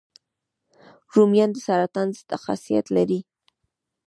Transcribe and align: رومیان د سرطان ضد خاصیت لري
رومیان 1.13 1.49
د 1.53 1.57
سرطان 1.65 2.07
ضد 2.17 2.31
خاصیت 2.43 2.85
لري 2.95 3.19